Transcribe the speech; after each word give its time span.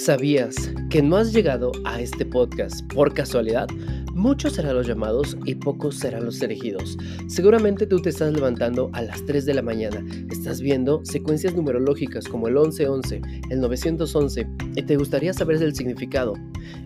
¿Sabías 0.00 0.56
que 0.88 1.02
no 1.02 1.18
has 1.18 1.30
llegado 1.30 1.72
a 1.84 2.00
este 2.00 2.24
podcast 2.24 2.90
por 2.94 3.12
casualidad? 3.12 3.68
Muchos 4.14 4.54
serán 4.54 4.76
los 4.76 4.86
llamados 4.86 5.36
y 5.44 5.54
pocos 5.56 5.96
serán 5.96 6.24
los 6.24 6.40
elegidos. 6.40 6.96
Seguramente 7.28 7.86
tú 7.86 8.00
te 8.00 8.08
estás 8.08 8.32
levantando 8.32 8.88
a 8.94 9.02
las 9.02 9.22
3 9.26 9.44
de 9.44 9.52
la 9.52 9.60
mañana, 9.60 10.02
estás 10.30 10.62
viendo 10.62 11.04
secuencias 11.04 11.54
numerológicas 11.54 12.26
como 12.26 12.48
el 12.48 12.54
1111, 12.54 13.20
el 13.50 13.60
911 13.60 14.46
y 14.74 14.82
te 14.82 14.96
gustaría 14.96 15.34
saber 15.34 15.62
el 15.62 15.74
significado. 15.74 16.32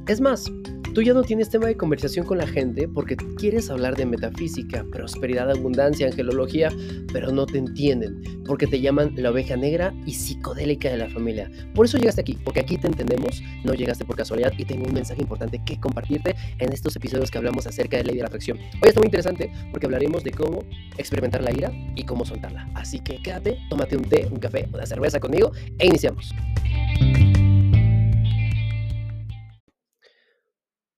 Es 0.09 0.21
más, 0.21 0.51
Tú 0.95 1.03
ya 1.03 1.13
no 1.13 1.25
tienes 1.25 1.51
tema 1.51 1.67
de 1.67 1.77
conversación 1.77 2.25
con 2.25 2.39
la 2.39 2.47
gente 2.47 2.87
porque 2.87 3.17
quieres 3.17 3.69
hablar 3.69 3.97
de 3.97 4.07
metafísica, 4.07 4.87
prosperidad, 4.93 5.51
abundancia, 5.51 6.07
angelología, 6.07 6.69
pero 7.13 7.33
no 7.33 7.47
te 7.47 7.59
entienden 7.59 8.23
porque 8.47 8.69
te 8.69 8.81
llaman 8.81 9.13
la 9.17 9.33
oveja 9.33 9.57
negra 9.57 9.93
y 10.07 10.13
psicodélica 10.13 10.89
de 10.89 10.99
la 10.99 11.09
familia. 11.09 11.51
Por 11.75 11.87
eso 11.87 11.99
llegaste 11.99 12.21
aquí, 12.21 12.39
porque 12.45 12.61
aquí 12.61 12.79
te 12.79 12.87
entendemos, 12.87 13.43
no 13.65 13.75
llegaste 13.75 14.05
por 14.05 14.15
casualidad 14.15 14.53
y 14.57 14.65
tengo 14.65 14.87
un 14.87 14.95
mensaje 14.95 15.21
importante 15.21 15.61
que 15.67 15.81
compartirte 15.81 16.37
en 16.61 16.73
estos 16.73 16.95
episodios 16.95 17.29
que 17.29 17.39
hablamos 17.39 17.67
acerca 17.67 17.97
de 17.97 18.05
la 18.05 18.09
ley 18.09 18.17
de 18.19 18.23
la 18.23 18.29
atracción. 18.29 18.59
Hoy 18.81 18.91
está 18.91 19.01
muy 19.01 19.07
interesante 19.07 19.51
porque 19.73 19.87
hablaremos 19.87 20.23
de 20.23 20.31
cómo 20.31 20.63
experimentar 20.97 21.43
la 21.43 21.51
ira 21.51 21.73
y 21.97 22.05
cómo 22.05 22.25
soltarla. 22.25 22.71
Así 22.75 23.01
que 23.01 23.21
quédate, 23.21 23.59
tómate 23.69 23.97
un 23.97 24.05
té, 24.05 24.29
un 24.31 24.39
café, 24.39 24.69
una 24.73 24.87
cerveza 24.87 25.19
conmigo 25.19 25.51
e 25.77 25.87
iniciamos. 25.87 26.33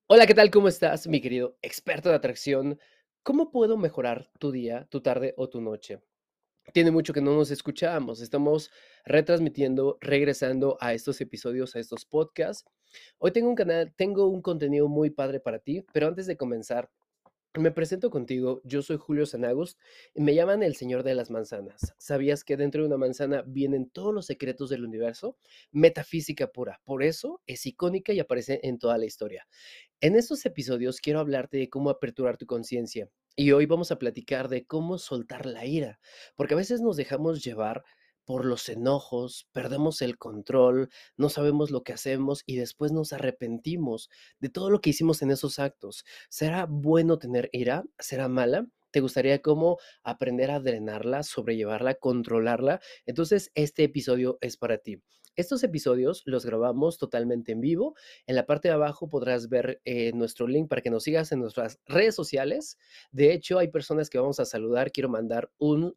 Hola, 0.09 0.24
¿qué 0.28 0.34
tal? 0.34 0.52
¿Cómo 0.52 0.69
estás, 0.69 1.09
mi 1.09 1.20
querido 1.20 1.59
experto 1.62 2.10
de 2.10 2.14
atracción? 2.14 2.78
¿Cómo 3.24 3.51
puedo 3.51 3.77
mejorar 3.77 4.30
tu 4.38 4.52
día, 4.52 4.87
tu 4.88 5.01
tarde 5.01 5.34
o 5.37 5.48
tu 5.48 5.60
noche? 5.60 6.01
Tiene 6.73 6.92
mucho 6.92 7.12
que 7.12 7.20
no 7.20 7.34
nos 7.34 7.51
escuchábamos. 7.51 8.20
Estamos 8.20 8.70
retransmitiendo, 9.05 9.98
regresando 10.00 10.78
a 10.80 10.95
estos 10.95 11.20
episodios, 11.20 11.75
a 11.75 11.80
estos 11.80 12.05
podcasts. 12.05 12.70
Hoy 13.19 13.33
tengo 13.33 13.48
un 13.48 13.56
canal, 13.56 13.92
tengo 13.97 14.28
un 14.28 14.42
contenido 14.42 14.86
muy 14.86 15.11
padre 15.11 15.41
para 15.41 15.58
ti, 15.58 15.84
pero 15.92 16.06
antes 16.06 16.28
de 16.28 16.36
comenzar, 16.36 16.89
me 17.60 17.70
presento 17.70 18.10
contigo, 18.10 18.60
yo 18.64 18.82
soy 18.82 18.96
Julio 18.96 19.26
Sanagos 19.26 19.76
y 20.14 20.22
me 20.22 20.34
llaman 20.34 20.62
el 20.62 20.76
Señor 20.76 21.02
de 21.02 21.14
las 21.14 21.30
Manzanas. 21.30 21.94
¿Sabías 21.98 22.44
que 22.44 22.56
dentro 22.56 22.82
de 22.82 22.88
una 22.88 22.96
manzana 22.96 23.42
vienen 23.46 23.88
todos 23.88 24.12
los 24.12 24.26
secretos 24.26 24.70
del 24.70 24.84
universo? 24.84 25.38
Metafísica 25.72 26.48
pura, 26.48 26.80
por 26.84 27.02
eso 27.02 27.40
es 27.46 27.66
icónica 27.66 28.12
y 28.12 28.20
aparece 28.20 28.60
en 28.62 28.78
toda 28.78 28.98
la 28.98 29.06
historia. 29.06 29.46
En 30.00 30.16
estos 30.16 30.44
episodios 30.44 31.00
quiero 31.00 31.20
hablarte 31.20 31.56
de 31.56 31.70
cómo 31.70 31.90
aperturar 31.90 32.36
tu 32.36 32.46
conciencia 32.46 33.08
y 33.36 33.52
hoy 33.52 33.66
vamos 33.66 33.90
a 33.90 33.98
platicar 33.98 34.48
de 34.48 34.66
cómo 34.66 34.98
soltar 34.98 35.46
la 35.46 35.66
ira, 35.66 36.00
porque 36.36 36.54
a 36.54 36.56
veces 36.56 36.80
nos 36.80 36.96
dejamos 36.96 37.44
llevar 37.44 37.84
por 38.27 38.44
los 38.44 38.69
enojos, 38.69 39.48
perdemos 39.52 40.02
el 40.02 40.19
control, 40.19 40.91
no 41.16 41.30
sabemos 41.30 41.70
lo 41.70 41.82
que 41.82 41.94
hacemos 41.94 42.42
y 42.44 42.56
después 42.56 42.92
nos 42.92 43.12
arrepentimos 43.12 44.10
de 44.41 44.50
todo 44.50 44.68
lo 44.68 44.80
que 44.80 44.91
hicimos 44.91 45.22
en 45.22 45.30
esos 45.30 45.58
actos. 45.58 46.05
¿Será 46.28 46.66
bueno 46.68 47.18
tener 47.18 47.48
ira? 47.52 47.84
¿Será 47.98 48.28
mala? 48.28 48.66
¿Te 48.91 49.00
gustaría 49.00 49.41
cómo 49.42 49.78
aprender 50.02 50.50
a 50.50 50.60
drenarla, 50.60 51.22
sobrellevarla, 51.22 51.94
controlarla? 51.94 52.80
Entonces, 53.05 53.50
este 53.55 53.84
episodio 53.84 54.38
es 54.40 54.56
para 54.56 54.78
ti. 54.78 55.02
Estos 55.36 55.62
episodios 55.64 56.22
los 56.24 56.46
grabamos 56.46 56.96
totalmente 56.96 57.52
en 57.52 57.61
vivo. 57.61 57.94
En 58.27 58.36
la 58.36 58.46
parte 58.46 58.68
de 58.68 58.74
abajo 58.74 59.11
podrás 59.11 59.50
ver 59.50 59.83
eh, 59.84 60.12
nuestro 60.14 60.48
link 60.48 60.68
para 60.68 60.80
que 60.80 60.88
nos 60.88 61.05
sigas 61.05 61.30
en 61.30 61.40
nuestras 61.40 61.78
redes 61.84 62.14
sociales. 62.14 62.78
De 63.12 63.34
hecho, 63.34 63.58
hay 63.58 63.68
personas 63.68 64.08
que 64.08 64.18
vamos 64.18 64.40
a 64.40 64.46
saludar. 64.46 64.92
Quiero 64.92 65.11
mandar 65.11 65.50
un 65.58 65.94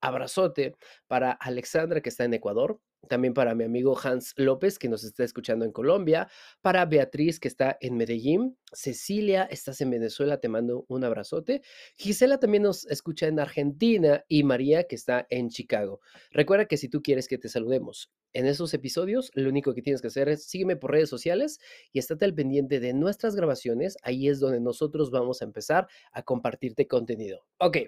abrazote 0.00 0.74
para 1.06 1.32
Alexandra, 1.32 2.00
que 2.00 2.08
está 2.08 2.24
en 2.24 2.34
Ecuador, 2.34 2.80
también 3.08 3.34
para 3.34 3.54
mi 3.54 3.64
amigo 3.64 3.98
Hans 3.98 4.34
López, 4.36 4.78
que 4.78 4.88
nos 4.88 5.04
está 5.04 5.24
escuchando 5.24 5.64
en 5.64 5.72
Colombia, 5.72 6.28
para 6.60 6.84
Beatriz, 6.84 7.40
que 7.40 7.48
está 7.48 7.76
en 7.80 7.96
Medellín, 7.96 8.58
Cecilia, 8.72 9.44
estás 9.44 9.80
en 9.80 9.90
Venezuela, 9.90 10.38
te 10.38 10.48
mando 10.48 10.84
un 10.88 11.04
abrazote. 11.04 11.62
Gisela 11.96 12.38
también 12.38 12.62
nos 12.62 12.86
escucha 12.86 13.26
en 13.26 13.40
Argentina 13.40 14.24
y 14.28 14.44
María, 14.44 14.84
que 14.84 14.96
está 14.96 15.26
en 15.30 15.48
Chicago. 15.48 16.00
Recuerda 16.30 16.66
que 16.66 16.76
si 16.76 16.88
tú 16.88 17.02
quieres 17.02 17.26
que 17.26 17.38
te 17.38 17.48
saludemos 17.48 18.12
en 18.32 18.46
esos 18.46 18.74
episodios, 18.74 19.30
lo 19.34 19.48
único 19.48 19.74
que 19.74 19.82
tienes 19.82 20.00
que 20.00 20.08
hacer 20.08 20.28
es 20.28 20.44
sígueme 20.44 20.76
por 20.76 20.92
redes 20.92 21.08
sociales 21.08 21.58
y 21.92 21.98
estate 21.98 22.24
al 22.24 22.34
pendiente 22.34 22.80
de 22.80 22.92
nuestras 22.92 23.34
grabaciones. 23.34 23.96
Ahí 24.02 24.28
es 24.28 24.40
donde 24.40 24.60
nosotros 24.60 25.10
vamos 25.10 25.42
a 25.42 25.46
empezar 25.46 25.88
a 26.12 26.22
compartirte 26.22 26.86
contenido. 26.86 27.44
Ok. 27.58 27.78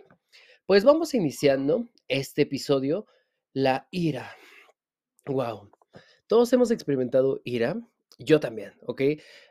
Pues 0.66 0.84
vamos 0.84 1.12
iniciando 1.14 1.88
este 2.06 2.42
episodio, 2.42 3.06
la 3.52 3.88
ira. 3.90 4.30
Wow. 5.26 5.70
Todos 6.28 6.52
hemos 6.52 6.70
experimentado 6.70 7.40
ira, 7.44 7.80
yo 8.18 8.38
también, 8.38 8.72
¿ok? 8.82 9.02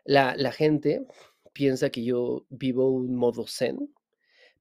La, 0.06 0.36
la 0.38 0.54
gente 0.54 1.06
piensa 1.54 1.90
que 1.90 2.04
yo 2.06 2.46
vivo 2.50 2.90
un 2.92 3.16
modo 3.16 3.46
zen, 3.46 3.94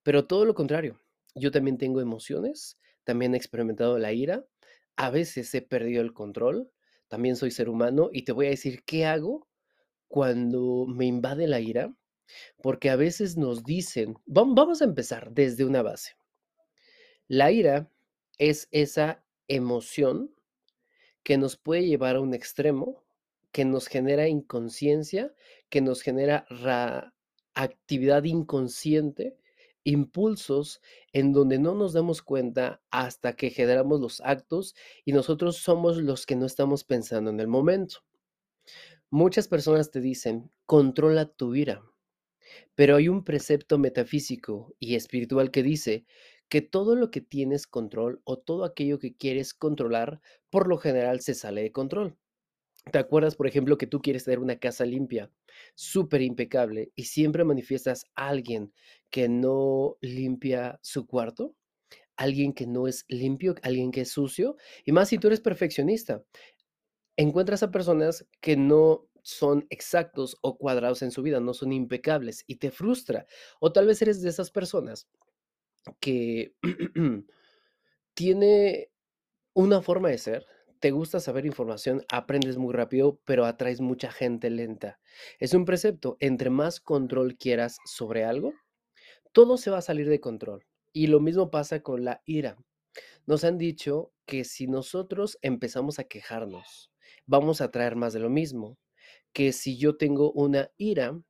pero 0.02 0.26
todo 0.26 0.44
lo 0.44 0.54
contrario. 0.54 1.00
Yo 1.36 1.52
también 1.52 1.78
tengo 1.78 2.00
emociones, 2.00 2.78
también 3.04 3.34
he 3.34 3.36
experimentado 3.38 3.98
la 3.98 4.12
ira, 4.12 4.44
a 4.96 5.10
veces 5.10 5.54
he 5.54 5.62
perdido 5.62 6.02
el 6.02 6.12
control, 6.12 6.70
también 7.08 7.36
soy 7.36 7.52
ser 7.52 7.68
humano 7.68 8.10
y 8.12 8.22
te 8.24 8.32
voy 8.32 8.46
a 8.46 8.50
decir 8.50 8.82
qué 8.84 9.06
hago 9.06 9.46
cuando 10.08 10.86
me 10.88 11.06
invade 11.06 11.46
la 11.46 11.60
ira, 11.60 11.94
porque 12.62 12.90
a 12.90 12.96
veces 12.96 13.36
nos 13.36 13.62
dicen, 13.62 14.16
vamos 14.26 14.82
a 14.82 14.84
empezar 14.84 15.30
desde 15.32 15.64
una 15.64 15.82
base. 15.82 16.19
La 17.32 17.52
ira 17.52 17.88
es 18.38 18.66
esa 18.72 19.22
emoción 19.46 20.34
que 21.22 21.38
nos 21.38 21.56
puede 21.56 21.86
llevar 21.86 22.16
a 22.16 22.20
un 22.20 22.34
extremo, 22.34 23.04
que 23.52 23.64
nos 23.64 23.86
genera 23.86 24.26
inconsciencia, 24.26 25.32
que 25.68 25.80
nos 25.80 26.02
genera 26.02 26.44
actividad 27.54 28.24
inconsciente, 28.24 29.36
impulsos 29.84 30.80
en 31.12 31.32
donde 31.32 31.60
no 31.60 31.76
nos 31.76 31.92
damos 31.92 32.20
cuenta 32.20 32.82
hasta 32.90 33.36
que 33.36 33.50
generamos 33.50 34.00
los 34.00 34.20
actos 34.22 34.74
y 35.04 35.12
nosotros 35.12 35.58
somos 35.58 35.98
los 35.98 36.26
que 36.26 36.34
no 36.34 36.46
estamos 36.46 36.82
pensando 36.82 37.30
en 37.30 37.38
el 37.38 37.46
momento. 37.46 37.98
Muchas 39.08 39.46
personas 39.46 39.92
te 39.92 40.00
dicen, 40.00 40.50
controla 40.66 41.26
tu 41.26 41.54
ira, 41.54 41.80
pero 42.74 42.96
hay 42.96 43.08
un 43.08 43.22
precepto 43.22 43.78
metafísico 43.78 44.74
y 44.80 44.96
espiritual 44.96 45.52
que 45.52 45.62
dice 45.62 46.06
que 46.50 46.60
todo 46.60 46.96
lo 46.96 47.10
que 47.10 47.22
tienes 47.22 47.66
control 47.66 48.20
o 48.24 48.38
todo 48.38 48.64
aquello 48.64 48.98
que 48.98 49.16
quieres 49.16 49.54
controlar, 49.54 50.20
por 50.50 50.68
lo 50.68 50.76
general 50.76 51.20
se 51.20 51.34
sale 51.34 51.62
de 51.62 51.72
control. 51.72 52.18
¿Te 52.92 52.98
acuerdas, 52.98 53.36
por 53.36 53.46
ejemplo, 53.46 53.78
que 53.78 53.86
tú 53.86 54.00
quieres 54.02 54.24
tener 54.24 54.40
una 54.40 54.58
casa 54.58 54.84
limpia, 54.84 55.30
súper 55.74 56.22
impecable, 56.22 56.92
y 56.96 57.04
siempre 57.04 57.44
manifiestas 57.44 58.06
a 58.16 58.28
alguien 58.28 58.72
que 59.10 59.28
no 59.28 59.96
limpia 60.00 60.80
su 60.82 61.06
cuarto? 61.06 61.54
Alguien 62.16 62.52
que 62.52 62.66
no 62.66 62.88
es 62.88 63.04
limpio, 63.08 63.54
alguien 63.62 63.92
que 63.92 64.02
es 64.02 64.10
sucio, 64.10 64.56
y 64.84 64.92
más 64.92 65.08
si 65.08 65.18
tú 65.18 65.28
eres 65.28 65.40
perfeccionista. 65.40 66.24
Encuentras 67.16 67.62
a 67.62 67.70
personas 67.70 68.26
que 68.40 68.56
no 68.56 69.06
son 69.22 69.66
exactos 69.70 70.36
o 70.42 70.58
cuadrados 70.58 71.02
en 71.02 71.12
su 71.12 71.22
vida, 71.22 71.38
no 71.38 71.54
son 71.54 71.72
impecables 71.72 72.44
y 72.46 72.56
te 72.56 72.70
frustra. 72.70 73.26
O 73.60 73.72
tal 73.72 73.86
vez 73.86 74.02
eres 74.02 74.22
de 74.22 74.30
esas 74.30 74.50
personas 74.50 75.08
que 76.00 76.54
tiene 78.14 78.90
una 79.54 79.82
forma 79.82 80.08
de 80.08 80.18
ser, 80.18 80.46
te 80.80 80.90
gusta 80.90 81.20
saber 81.20 81.44
información, 81.44 82.04
aprendes 82.08 82.56
muy 82.56 82.72
rápido, 82.72 83.20
pero 83.24 83.44
atraes 83.44 83.80
mucha 83.80 84.10
gente 84.10 84.48
lenta. 84.48 84.98
Es 85.38 85.52
un 85.52 85.64
precepto, 85.64 86.16
entre 86.20 86.48
más 86.50 86.80
control 86.80 87.36
quieras 87.36 87.78
sobre 87.84 88.24
algo, 88.24 88.54
todo 89.32 89.58
se 89.58 89.70
va 89.70 89.78
a 89.78 89.82
salir 89.82 90.08
de 90.08 90.20
control. 90.20 90.66
Y 90.92 91.06
lo 91.06 91.20
mismo 91.20 91.50
pasa 91.50 91.82
con 91.82 92.04
la 92.04 92.22
ira. 92.24 92.56
Nos 93.26 93.44
han 93.44 93.58
dicho 93.58 94.12
que 94.26 94.44
si 94.44 94.66
nosotros 94.66 95.38
empezamos 95.42 95.98
a 95.98 96.04
quejarnos, 96.04 96.90
vamos 97.26 97.60
a 97.60 97.70
traer 97.70 97.94
más 97.94 98.12
de 98.12 98.20
lo 98.20 98.30
mismo. 98.30 98.78
Que 99.32 99.52
si 99.52 99.76
yo 99.76 99.96
tengo 99.96 100.32
una 100.32 100.70
ira, 100.78 101.20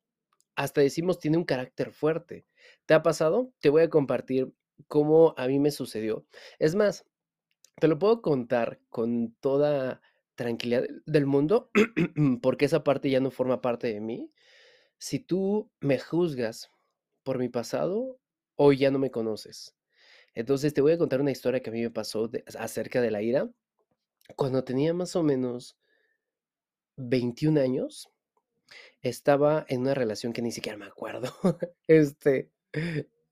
hasta 0.55 0.81
decimos 0.81 1.19
tiene 1.19 1.37
un 1.37 1.45
carácter 1.45 1.91
fuerte. 1.91 2.47
¿Te 2.91 2.95
ha 2.95 3.05
pasado? 3.05 3.53
Te 3.61 3.69
voy 3.69 3.83
a 3.83 3.89
compartir 3.89 4.53
cómo 4.89 5.33
a 5.37 5.47
mí 5.47 5.61
me 5.61 5.71
sucedió. 5.71 6.27
Es 6.59 6.75
más, 6.75 7.07
te 7.77 7.87
lo 7.87 8.01
puedo 8.01 8.21
contar 8.21 8.81
con 8.89 9.33
toda 9.39 10.03
tranquilidad 10.35 10.83
del 11.07 11.25
mundo, 11.25 11.71
porque 12.43 12.65
esa 12.65 12.83
parte 12.83 13.09
ya 13.09 13.21
no 13.21 13.31
forma 13.31 13.61
parte 13.61 13.87
de 13.95 14.01
mí. 14.01 14.33
Si 14.99 15.21
tú 15.21 15.71
me 15.79 16.01
juzgas 16.01 16.69
por 17.23 17.39
mi 17.39 17.49
pasado, 17.49 18.19
hoy 18.57 18.79
ya 18.79 18.91
no 18.91 18.99
me 18.99 19.13
conoces. 19.13 19.77
Entonces 20.35 20.75
te 20.75 20.81
voy 20.81 20.91
a 20.91 20.99
contar 20.99 21.21
una 21.21 21.31
historia 21.31 21.61
que 21.61 21.71
a 21.71 21.73
mí 21.73 21.83
me 21.83 21.91
pasó 21.91 22.29
acerca 22.59 23.01
de 23.01 23.13
la 23.13 23.23
ira. 23.23 23.49
Cuando 24.35 24.65
tenía 24.65 24.93
más 24.95 25.15
o 25.15 25.23
menos 25.23 25.79
21 26.97 27.61
años, 27.61 28.11
estaba 29.01 29.65
en 29.69 29.83
una 29.83 29.95
relación 29.95 30.33
que 30.33 30.43
ni 30.43 30.51
siquiera 30.51 30.77
me 30.77 30.87
acuerdo. 30.87 31.33
este, 31.87 32.51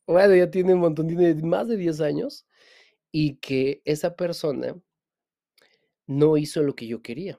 bueno, 0.06 0.35
ya 0.35 0.50
tiene 0.50 0.75
un 0.75 0.81
montón, 0.81 1.08
tiene 1.08 1.35
más 1.43 1.69
de 1.69 1.76
10 1.76 2.00
años 2.00 2.46
y 3.12 3.37
que 3.37 3.82
esa 3.85 4.17
persona 4.17 4.76
no 6.06 6.37
hizo 6.37 6.62
lo 6.62 6.75
que 6.75 6.87
yo 6.87 7.02
quería. 7.02 7.38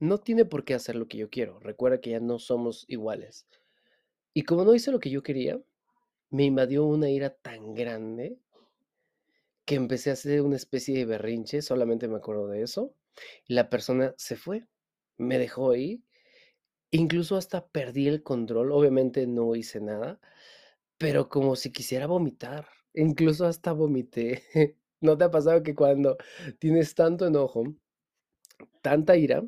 no 0.00 0.18
tiene 0.18 0.44
por 0.46 0.64
qué 0.64 0.74
hacer 0.74 0.96
lo 0.96 1.08
que 1.08 1.18
yo 1.18 1.30
quiero. 1.30 1.60
Recuerda 1.60 2.00
que 2.00 2.10
ya 2.10 2.20
no 2.20 2.38
somos 2.38 2.84
iguales. 2.88 3.46
Y 4.34 4.42
como 4.44 4.64
no 4.64 4.74
hice 4.74 4.92
lo 4.92 5.00
que 5.00 5.10
yo 5.10 5.22
quería, 5.22 5.60
me 6.30 6.44
invadió 6.44 6.84
una 6.86 7.10
ira 7.10 7.30
tan 7.30 7.74
grande 7.74 8.38
que 9.64 9.74
empecé 9.76 10.10
a 10.10 10.14
hacer 10.14 10.42
una 10.42 10.56
especie 10.56 10.96
de 10.96 11.04
berrinche, 11.04 11.62
solamente 11.62 12.08
me 12.08 12.16
acuerdo 12.16 12.48
de 12.48 12.62
eso. 12.62 12.94
Y 13.46 13.54
la 13.54 13.70
persona 13.70 14.14
se 14.18 14.36
fue, 14.36 14.66
me 15.18 15.38
dejó 15.38 15.70
ahí. 15.72 16.02
Incluso 16.90 17.36
hasta 17.36 17.66
perdí 17.68 18.08
el 18.08 18.22
control. 18.22 18.72
Obviamente 18.72 19.26
no 19.26 19.54
hice 19.56 19.80
nada, 19.80 20.20
pero 21.00 21.30
como 21.30 21.56
si 21.56 21.72
quisiera 21.72 22.06
vomitar. 22.06 22.68
Incluso 22.92 23.46
hasta 23.46 23.72
vomité. 23.72 24.42
¿No 25.00 25.16
te 25.16 25.24
ha 25.24 25.30
pasado 25.30 25.62
que 25.62 25.74
cuando 25.74 26.18
tienes 26.58 26.94
tanto 26.94 27.26
enojo, 27.26 27.64
tanta 28.82 29.16
ira, 29.16 29.42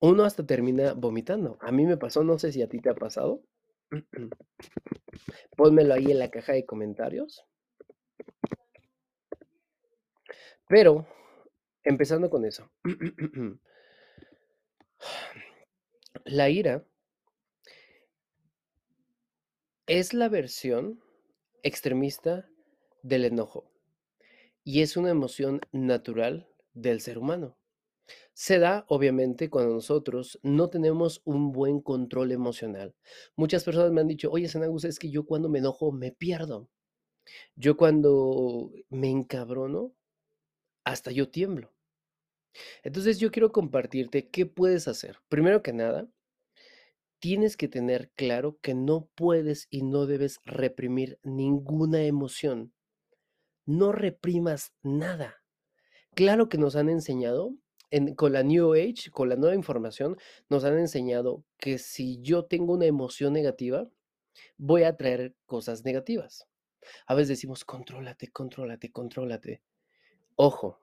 uno 0.00 0.24
hasta 0.24 0.44
termina 0.44 0.92
vomitando? 0.92 1.56
A 1.62 1.72
mí 1.72 1.86
me 1.86 1.96
pasó, 1.96 2.24
no 2.24 2.38
sé 2.38 2.52
si 2.52 2.60
a 2.60 2.68
ti 2.68 2.78
te 2.78 2.90
ha 2.90 2.94
pasado. 2.94 3.42
Pónmelo 5.56 5.94
ahí 5.94 6.10
en 6.10 6.18
la 6.18 6.30
caja 6.30 6.52
de 6.52 6.66
comentarios. 6.66 7.46
Pero, 10.68 11.06
empezando 11.84 12.28
con 12.28 12.44
eso. 12.44 12.70
La 16.26 16.50
ira 16.50 16.84
es 19.88 20.12
la 20.12 20.28
versión 20.28 21.00
extremista 21.62 22.46
del 23.02 23.24
enojo 23.24 23.72
y 24.62 24.82
es 24.82 24.98
una 24.98 25.08
emoción 25.08 25.62
natural 25.72 26.46
del 26.74 27.00
ser 27.00 27.16
humano. 27.16 27.56
Se 28.34 28.58
da, 28.58 28.84
obviamente, 28.88 29.48
cuando 29.48 29.72
nosotros 29.72 30.38
no 30.42 30.68
tenemos 30.68 31.22
un 31.24 31.52
buen 31.52 31.80
control 31.80 32.32
emocional. 32.32 32.94
Muchas 33.34 33.64
personas 33.64 33.90
me 33.90 34.02
han 34.02 34.08
dicho, 34.08 34.30
oye, 34.30 34.46
Sanagus, 34.46 34.84
es 34.84 34.98
que 34.98 35.10
yo 35.10 35.24
cuando 35.24 35.48
me 35.48 35.58
enojo 35.58 35.90
me 35.90 36.12
pierdo. 36.12 36.68
Yo 37.56 37.78
cuando 37.78 38.70
me 38.90 39.08
encabrono, 39.08 39.94
hasta 40.84 41.12
yo 41.12 41.30
tiemblo. 41.30 41.72
Entonces 42.82 43.18
yo 43.18 43.30
quiero 43.30 43.52
compartirte 43.52 44.28
qué 44.28 44.44
puedes 44.44 44.86
hacer. 44.86 45.18
Primero 45.28 45.62
que 45.62 45.72
nada, 45.72 46.08
tienes 47.20 47.56
que 47.56 47.68
tener 47.68 48.10
claro 48.14 48.58
que 48.60 48.74
no 48.74 49.08
puedes 49.14 49.66
y 49.70 49.82
no 49.82 50.06
debes 50.06 50.38
reprimir 50.44 51.18
ninguna 51.22 52.02
emoción. 52.04 52.72
No 53.66 53.92
reprimas 53.92 54.72
nada. 54.82 55.42
Claro 56.14 56.48
que 56.48 56.58
nos 56.58 56.76
han 56.76 56.88
enseñado, 56.88 57.54
con 58.16 58.32
la 58.32 58.42
New 58.42 58.74
Age, 58.74 59.10
con 59.10 59.28
la 59.28 59.36
nueva 59.36 59.54
información, 59.54 60.16
nos 60.48 60.64
han 60.64 60.78
enseñado 60.78 61.44
que 61.58 61.78
si 61.78 62.20
yo 62.20 62.44
tengo 62.44 62.74
una 62.74 62.86
emoción 62.86 63.32
negativa, 63.32 63.88
voy 64.56 64.84
a 64.84 64.96
traer 64.96 65.34
cosas 65.46 65.84
negativas. 65.84 66.46
A 67.06 67.14
veces 67.14 67.28
decimos, 67.28 67.64
contrólate, 67.64 68.28
contrólate, 68.28 68.90
contrólate. 68.90 69.62
Ojo, 70.36 70.80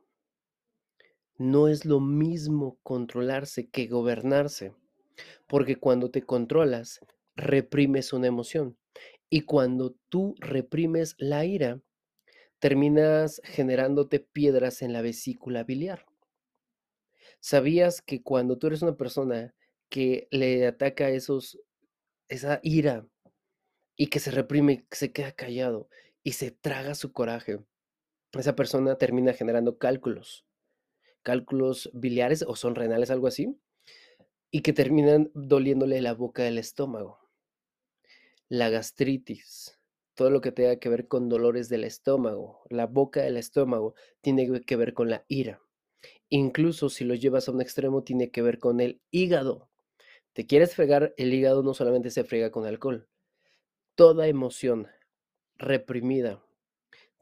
no 1.37 1.67
es 1.67 1.85
lo 1.85 1.99
mismo 1.99 2.77
controlarse 2.83 3.69
que 3.69 3.87
gobernarse, 3.87 4.73
porque 5.47 5.77
cuando 5.77 6.11
te 6.11 6.23
controlas, 6.23 6.99
reprimes 7.35 8.13
una 8.13 8.27
emoción. 8.27 8.77
Y 9.29 9.41
cuando 9.41 9.95
tú 10.09 10.35
reprimes 10.39 11.15
la 11.17 11.45
ira, 11.45 11.81
terminas 12.59 13.41
generándote 13.43 14.19
piedras 14.19 14.81
en 14.81 14.93
la 14.93 15.01
vesícula 15.01 15.63
biliar. 15.63 16.05
¿Sabías 17.39 18.01
que 18.01 18.23
cuando 18.23 18.57
tú 18.57 18.67
eres 18.67 18.81
una 18.81 18.97
persona 18.97 19.53
que 19.89 20.27
le 20.31 20.65
ataca 20.67 21.09
esos, 21.09 21.59
esa 22.27 22.59
ira 22.63 23.07
y 23.95 24.07
que 24.07 24.19
se 24.19 24.31
reprime, 24.31 24.85
se 24.91 25.11
queda 25.11 25.31
callado 25.31 25.89
y 26.23 26.33
se 26.33 26.51
traga 26.51 26.95
su 26.95 27.11
coraje, 27.11 27.59
esa 28.39 28.55
persona 28.55 28.97
termina 28.97 29.33
generando 29.33 29.77
cálculos, 29.77 30.45
cálculos 31.23 31.89
biliares 31.93 32.43
o 32.47 32.55
son 32.55 32.75
renales, 32.75 33.11
algo 33.11 33.27
así, 33.27 33.57
y 34.51 34.61
que 34.61 34.73
terminan 34.73 35.31
doliéndole 35.33 36.01
la 36.01 36.13
boca 36.13 36.43
del 36.43 36.57
estómago. 36.57 37.19
La 38.47 38.69
gastritis, 38.69 39.79
todo 40.13 40.29
lo 40.29 40.41
que 40.41 40.51
tenga 40.51 40.77
que 40.77 40.89
ver 40.89 41.07
con 41.07 41.29
dolores 41.29 41.67
del 41.69 41.83
estómago, 41.83 42.61
la 42.69 42.87
boca 42.87 43.21
del 43.21 43.37
estómago, 43.37 43.95
tiene 44.21 44.61
que 44.61 44.75
ver 44.75 44.93
con 44.93 45.09
la 45.09 45.25
ira. 45.27 45.61
Incluso 46.29 46.89
si 46.89 47.03
lo 47.03 47.15
llevas 47.15 47.47
a 47.47 47.51
un 47.51 47.61
extremo, 47.61 48.03
tiene 48.03 48.31
que 48.31 48.41
ver 48.41 48.59
con 48.59 48.79
el 48.79 49.01
hígado. 49.11 49.69
Te 50.33 50.45
quieres 50.47 50.75
fregar, 50.75 51.13
el 51.17 51.33
hígado 51.33 51.63
no 51.63 51.73
solamente 51.73 52.09
se 52.09 52.23
frega 52.23 52.51
con 52.51 52.65
alcohol. 52.65 53.07
Toda 53.95 54.27
emoción 54.27 54.87
reprimida, 55.57 56.43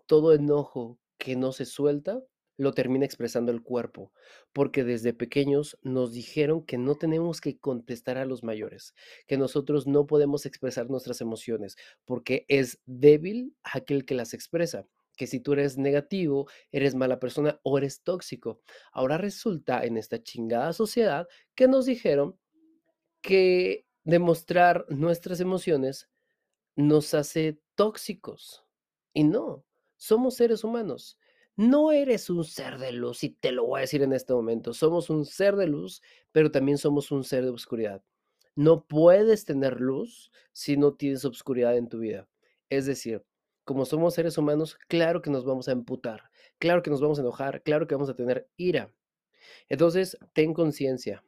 todo 0.05 0.33
enojo 0.33 0.99
que 1.17 1.35
no 1.35 1.51
se 1.51 1.65
suelta, 1.65 2.23
lo 2.63 2.73
termina 2.73 3.05
expresando 3.05 3.51
el 3.51 3.61
cuerpo, 3.61 4.11
porque 4.51 4.83
desde 4.83 5.13
pequeños 5.13 5.77
nos 5.83 6.11
dijeron 6.13 6.65
que 6.65 6.77
no 6.77 6.95
tenemos 6.95 7.41
que 7.41 7.59
contestar 7.59 8.17
a 8.17 8.25
los 8.25 8.43
mayores, 8.43 8.95
que 9.27 9.37
nosotros 9.37 9.85
no 9.85 10.07
podemos 10.07 10.45
expresar 10.45 10.89
nuestras 10.89 11.21
emociones, 11.21 11.75
porque 12.05 12.45
es 12.47 12.79
débil 12.85 13.55
aquel 13.63 14.05
que 14.05 14.15
las 14.15 14.33
expresa, 14.33 14.87
que 15.15 15.27
si 15.27 15.39
tú 15.39 15.53
eres 15.53 15.77
negativo, 15.77 16.47
eres 16.71 16.95
mala 16.95 17.19
persona 17.19 17.59
o 17.63 17.77
eres 17.77 18.01
tóxico. 18.01 18.61
Ahora 18.91 19.17
resulta 19.17 19.83
en 19.83 19.97
esta 19.97 20.21
chingada 20.23 20.73
sociedad 20.73 21.27
que 21.55 21.67
nos 21.67 21.85
dijeron 21.85 22.39
que 23.21 23.85
demostrar 24.03 24.85
nuestras 24.89 25.39
emociones 25.39 26.09
nos 26.75 27.13
hace 27.13 27.61
tóxicos. 27.75 28.63
Y 29.13 29.23
no, 29.23 29.63
somos 29.97 30.35
seres 30.35 30.63
humanos. 30.63 31.17
No 31.55 31.91
eres 31.91 32.31
un 32.31 32.43
ser 32.43 32.79
de 32.79 32.91
luz, 32.91 33.23
y 33.23 33.29
te 33.29 33.51
lo 33.51 33.65
voy 33.65 33.79
a 33.79 33.81
decir 33.81 34.01
en 34.01 34.13
este 34.13 34.33
momento. 34.33 34.73
Somos 34.73 35.11
un 35.11 35.23
ser 35.23 35.55
de 35.55 35.67
luz, 35.67 36.01
pero 36.31 36.49
también 36.49 36.79
somos 36.79 37.11
un 37.11 37.23
ser 37.23 37.43
de 37.43 37.51
oscuridad. 37.51 38.03
No 38.55 38.85
puedes 38.87 39.45
tener 39.45 39.79
luz 39.79 40.31
si 40.51 40.77
no 40.77 40.95
tienes 40.95 41.25
oscuridad 41.25 41.77
en 41.77 41.89
tu 41.89 41.99
vida. 41.99 42.27
Es 42.69 42.87
decir, 42.87 43.23
como 43.65 43.85
somos 43.85 44.15
seres 44.15 44.37
humanos, 44.37 44.77
claro 44.87 45.21
que 45.21 45.29
nos 45.29 45.45
vamos 45.45 45.67
a 45.67 45.73
emputar, 45.73 46.31
claro 46.57 46.81
que 46.81 46.89
nos 46.89 47.01
vamos 47.01 47.19
a 47.19 47.21
enojar, 47.21 47.61
claro 47.61 47.87
que 47.87 47.95
vamos 47.95 48.09
a 48.09 48.15
tener 48.15 48.49
ira. 48.57 48.91
Entonces, 49.69 50.17
ten 50.33 50.53
conciencia 50.53 51.23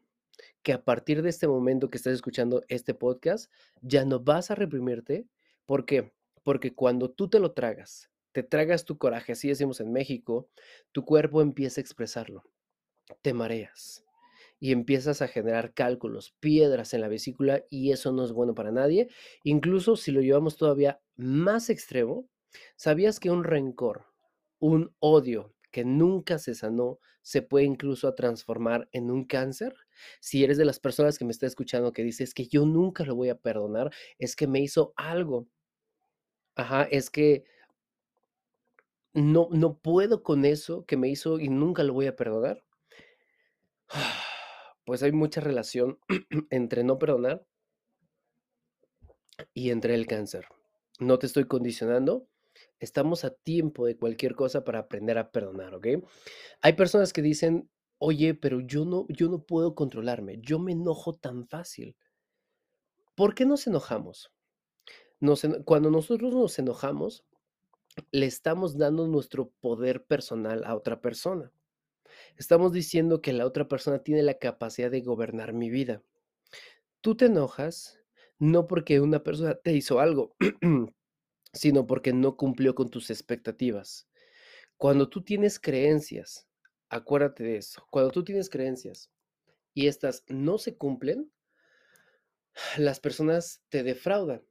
que 0.64 0.74
a 0.74 0.84
partir 0.84 1.22
de 1.22 1.30
este 1.30 1.48
momento 1.48 1.90
que 1.90 1.98
estás 1.98 2.14
escuchando 2.14 2.64
este 2.68 2.96
podcast, 2.96 3.52
ya 3.82 4.06
no 4.06 4.20
vas 4.20 4.50
a 4.50 4.56
reprimirte. 4.56 5.28
¿Por 5.68 5.86
qué? 5.86 6.14
Porque 6.44 6.74
cuando 6.74 7.12
tú 7.12 7.30
te 7.30 7.40
lo 7.40 7.52
tragas, 7.54 8.10
te 8.36 8.44
tragas 8.44 8.84
tu 8.84 8.98
coraje, 8.98 9.32
así 9.32 9.48
decimos 9.48 9.80
en 9.80 9.94
México, 9.94 10.50
tu 10.92 11.06
cuerpo 11.06 11.42
empieza 11.42 11.80
a 11.80 11.84
expresarlo, 11.84 12.44
te 13.22 13.34
mareas 13.34 14.04
y 14.60 14.74
empiezas 14.74 15.22
a 15.22 15.30
generar 15.30 15.74
cálculos, 15.74 16.36
piedras 16.42 16.94
en 16.94 17.00
la 17.00 17.08
vesícula 17.08 17.64
y 17.70 17.94
eso 17.94 18.12
no 18.12 18.26
es 18.26 18.34
bueno 18.34 18.54
para 18.54 18.74
nadie. 18.74 19.08
Incluso 19.46 19.96
si 19.96 20.12
lo 20.12 20.20
llevamos 20.20 20.58
todavía 20.58 21.00
más 21.16 21.70
extremo, 21.70 22.28
¿sabías 22.76 23.22
que 23.22 23.32
un 23.32 23.46
rencor, 23.46 24.08
un 24.60 24.94
odio 25.00 25.56
que 25.72 25.86
nunca 25.86 26.38
se 26.38 26.56
sanó, 26.56 27.00
se 27.22 27.42
puede 27.42 27.64
incluso 27.64 28.16
transformar 28.16 28.90
en 28.92 29.12
un 29.12 29.24
cáncer? 29.24 29.78
Si 30.20 30.44
eres 30.44 30.58
de 30.58 30.66
las 30.66 30.82
personas 30.82 31.18
que 31.18 31.24
me 31.24 31.32
está 31.32 31.48
escuchando 31.48 31.94
que 31.94 32.04
dices 32.04 32.34
que 32.34 32.48
yo 32.48 32.66
nunca 32.66 33.06
lo 33.06 33.16
voy 33.16 33.30
a 33.30 33.38
perdonar, 33.40 33.94
es 34.20 34.36
que 34.36 34.46
me 34.46 34.60
hizo 34.60 34.92
algo. 34.98 35.48
Ajá, 36.58 36.84
es 36.84 37.10
que 37.10 37.46
no, 39.16 39.48
no 39.52 39.80
puedo 39.80 40.24
con 40.24 40.46
eso 40.46 40.86
que 40.86 40.98
me 40.98 41.08
hizo 41.08 41.40
y 41.40 41.48
nunca 41.48 41.84
lo 41.84 41.94
voy 41.94 42.08
a 42.08 42.16
perdonar. 42.16 42.64
Pues 44.86 45.02
hay 45.02 45.12
mucha 45.12 45.42
relación 45.42 45.98
entre 46.52 46.84
no 46.84 47.00
perdonar 47.00 47.44
y 49.52 49.72
entre 49.72 49.96
el 49.96 50.06
cáncer. 50.06 50.46
No 51.00 51.18
te 51.18 51.26
estoy 51.26 51.46
condicionando. 51.46 52.28
Estamos 52.78 53.26
a 53.26 53.32
tiempo 53.32 53.88
de 53.88 53.98
cualquier 53.98 54.36
cosa 54.36 54.64
para 54.64 54.78
aprender 54.78 55.18
a 55.18 55.32
perdonar, 55.32 55.74
¿ok? 55.74 55.88
Hay 56.62 56.74
personas 56.74 57.14
que 57.14 57.24
dicen, 57.24 57.68
oye, 57.98 58.36
pero 58.36 58.60
yo 58.60 58.86
no, 58.86 59.08
yo 59.10 59.28
no 59.28 59.44
puedo 59.44 59.74
controlarme. 59.74 60.38
Yo 60.40 60.60
me 60.60 60.74
enojo 60.74 61.14
tan 61.14 61.48
fácil. 61.48 61.96
¿Por 63.16 63.34
qué 63.34 63.48
nos 63.48 63.66
enojamos? 63.66 64.32
cuando 65.66 65.90
nosotros 65.90 66.36
nos 66.36 66.60
enojamos, 66.60 67.26
le 68.12 68.26
estamos 68.26 68.78
dando 68.78 69.08
nuestro 69.08 69.52
poder 69.62 70.06
personal 70.06 70.64
a 70.66 70.76
otra 70.76 71.02
persona. 71.02 71.52
Estamos 72.38 72.72
diciendo 72.74 73.22
que 73.22 73.34
la 73.34 73.46
otra 73.46 73.68
persona 73.68 74.00
tiene 74.00 74.24
la 74.24 74.38
capacidad 74.38 74.92
de 74.92 75.02
gobernar 75.02 75.54
mi 75.54 75.70
vida. 75.70 76.02
Tú 77.02 77.16
te 77.16 77.26
enojas 77.26 78.00
no 78.40 78.68
porque 78.68 79.00
una 79.00 79.24
persona 79.24 79.56
te 79.56 79.74
hizo 79.74 80.00
algo, 80.00 80.36
sino 81.54 81.88
porque 81.88 82.14
no 82.14 82.36
cumplió 82.36 82.76
con 82.76 82.90
tus 82.90 83.10
expectativas. 83.10 84.08
Cuando 84.78 85.10
tú 85.10 85.24
tienes 85.24 85.60
creencias, 85.60 86.48
acuérdate 86.90 87.44
de 87.44 87.58
eso, 87.58 87.86
cuando 87.90 88.12
tú 88.12 88.24
tienes 88.24 88.50
creencias 88.50 89.10
y 89.74 89.88
estas 89.88 90.24
no 90.28 90.58
se 90.58 90.76
cumplen, 90.76 91.32
las 92.78 93.00
personas 93.00 93.62
te 93.70 93.84
defraudan, 93.84 94.44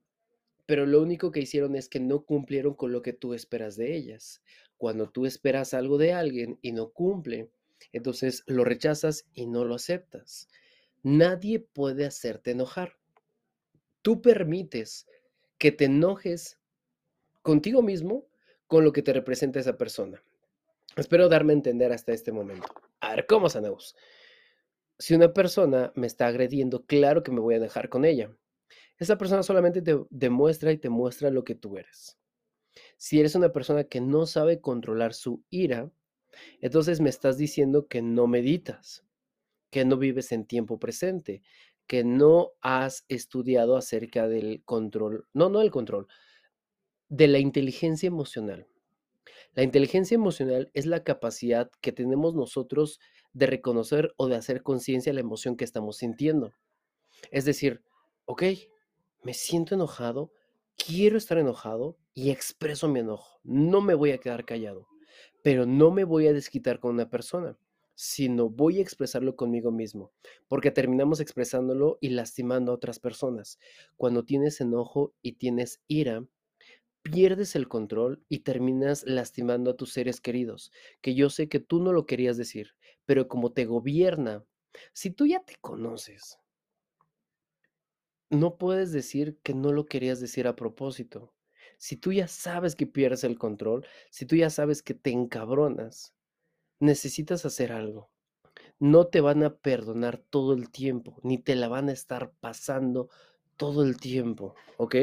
pero 0.66 0.87
lo 0.87 1.02
único 1.02 1.30
que 1.30 1.40
hicieron 1.40 1.76
es 1.76 1.88
que 1.88 2.00
no 2.00 2.25
cumplieron 2.25 2.75
con 2.75 2.92
lo 2.92 3.02
que 3.02 3.12
tú 3.12 3.35
esperas 3.35 3.76
de 3.76 3.94
ellas. 3.94 4.42
Cuando 4.76 5.11
tú 5.11 5.26
esperas 5.26 5.75
algo 5.75 5.99
de 5.99 6.12
alguien 6.12 6.59
y 6.62 6.73
no 6.73 6.90
cumple, 6.90 7.50
entonces 7.92 8.42
lo 8.47 8.64
rechazas 8.64 9.26
y 9.35 9.47
no 9.47 9.64
lo 9.64 9.75
aceptas. 9.75 10.49
Nadie 11.02 11.61
puede 11.61 12.06
hacerte 12.06 12.52
enojar. 12.52 12.97
Tú 14.02 14.23
permites 14.23 15.06
que 15.59 15.71
te 15.71 15.85
enojes 15.85 16.59
contigo 17.42 17.83
mismo 17.83 18.26
con 18.66 18.85
lo 18.85 18.92
que 18.92 19.02
te 19.02 19.12
representa 19.12 19.61
esa 19.61 19.76
persona. 19.76 20.23
Espero 20.97 21.28
darme 21.28 21.52
a 21.52 21.56
entender 21.56 21.92
hasta 21.92 22.12
este 22.12 22.33
momento. 22.33 22.66
A 23.00 23.14
ver, 23.14 23.26
¿cómo 23.26 23.50
sanamos? 23.50 23.97
Si 24.99 25.14
una 25.14 25.33
persona 25.33 25.92
me 25.94 26.06
está 26.06 26.26
agrediendo, 26.26 26.87
claro 26.87 27.23
que 27.23 27.33
me 27.33 27.40
voy 27.40 27.56
a 27.56 27.61
dejar 27.61 27.88
con 27.88 28.04
ella. 28.04 28.35
Esa 28.99 29.19
persona 29.19 29.43
solamente 29.43 29.83
te 29.83 29.99
demuestra 30.11 30.73
y 30.73 30.78
te 30.78 30.88
muestra 30.88 31.31
lo 31.31 31.45
que 31.45 31.54
tú 31.54 31.76
eres. 31.76 32.19
Si 32.97 33.21
eres 33.21 33.35
una 33.35 33.52
persona 33.52 33.85
que 33.85 34.00
no 34.00 34.26
sabe 34.26 34.61
controlar 34.61 35.14
su 35.14 35.43
ira, 35.50 35.90
entonces 36.61 37.00
me 37.00 37.11
estás 37.11 37.38
diciendo 37.38 37.87
que 37.87 38.02
no 38.02 38.26
meditas, 38.26 39.04
que 39.71 39.85
no 39.85 39.97
vives 39.97 40.33
en 40.33 40.47
tiempo 40.47 40.78
presente, 40.78 41.43
que 41.87 42.04
no 42.04 42.52
has 42.61 43.04
estudiado 43.09 43.76
acerca 43.76 44.28
del 44.28 44.62
control, 44.64 45.26
no, 45.33 45.49
no 45.49 45.61
del 45.61 45.71
control, 45.71 46.07
de 47.09 47.28
la 47.28 47.38
inteligencia 47.38 48.07
emocional. 48.07 48.66
La 49.54 49.62
inteligencia 49.62 50.16
emocional 50.16 50.71
es 50.75 50.87
la 50.87 51.04
capacidad 51.04 51.71
que 51.81 51.93
tenemos 51.93 52.35
nosotros 52.35 52.99
de 53.33 53.47
reconocer 53.47 54.12
o 54.16 54.28
de 54.28 54.37
hacer 54.37 54.62
conciencia 54.62 55.11
de 55.11 55.14
la 55.14 55.21
emoción 55.21 55.57
que 55.57 55.64
estamos 55.64 55.99
sintiendo. 55.99 56.52
Es 57.31 57.45
decir, 57.45 57.83
ok, 58.26 58.43
me 59.23 59.35
siento 59.35 59.75
enojado, 59.75 60.33
quiero 60.76 61.19
estar 61.19 61.38
enojado 61.38 61.99
y 62.14 62.31
expreso 62.31 62.88
mi 62.88 63.00
enojo. 63.00 63.40
No 63.43 63.81
me 63.81 63.95
voy 63.95 64.12
a 64.12 64.19
quedar 64.19 64.45
callado, 64.45 64.88
pero 65.43 65.66
no 65.66 65.90
me 65.90 66.04
voy 66.04 66.26
a 66.26 66.33
desquitar 66.33 66.81
con 66.81 66.95
una 66.95 67.11
persona, 67.11 67.59
sino 67.95 68.49
voy 68.49 68.78
a 68.78 68.83
expresarlo 68.83 69.37
conmigo 69.37 69.71
mismo, 69.71 70.12
porque 70.49 70.71
terminamos 70.71 71.21
expresándolo 71.21 71.99
y 72.00 72.11
lastimando 72.11 72.73
a 72.73 72.75
otras 72.75 72.99
personas. 72.99 73.59
Cuando 73.97 74.25
tienes 74.25 74.61
enojo 74.61 75.14
y 75.23 75.33
tienes 75.33 75.83
ira, 75.87 76.26
pierdes 77.02 77.54
el 77.54 77.69
control 77.69 78.25
y 78.28 78.40
terminas 78.40 79.04
lastimando 79.07 79.71
a 79.71 79.76
tus 79.76 79.93
seres 79.93 80.21
queridos, 80.21 80.73
que 81.02 81.14
yo 81.14 81.28
sé 81.31 81.49
que 81.49 81.61
tú 81.61 81.83
no 81.83 81.93
lo 81.93 82.07
querías 82.07 82.37
decir, 82.37 82.71
pero 83.04 83.28
como 83.28 83.52
te 83.52 83.66
gobierna, 83.66 84.45
si 84.93 85.11
tú 85.11 85.26
ya 85.26 85.40
te 85.45 85.57
conoces, 85.61 86.38
no 88.31 88.57
puedes 88.57 88.93
decir 88.93 89.38
que 89.43 89.54
no 89.54 89.73
lo 89.73 89.87
querías 89.87 90.21
decir 90.21 90.47
a 90.47 90.57
propósito. 90.57 91.33
Si 91.78 91.97
tú 91.97 92.12
ya 92.12 92.28
sabes 92.28 92.76
que 92.76 92.87
pierdes 92.87 93.25
el 93.25 93.38
control, 93.38 93.87
si 94.11 94.26
tú 94.26 94.37
ya 94.37 94.50
sabes 94.50 94.83
que 94.83 94.95
te 94.95 95.11
encabronas, 95.11 96.14
necesitas 96.81 97.45
hacer 97.45 97.73
algo. 97.73 98.11
No 98.78 99.07
te 99.07 99.21
van 99.21 99.43
a 99.43 99.57
perdonar 99.57 100.19
todo 100.19 100.52
el 100.52 100.71
tiempo, 100.71 101.21
ni 101.23 101.38
te 101.38 101.54
la 101.54 101.69
van 101.69 101.88
a 101.88 101.93
estar 101.93 102.33
pasando 102.40 103.09
todo 103.57 103.83
el 103.83 103.99
tiempo, 103.99 104.54
¿ok? 104.78 104.97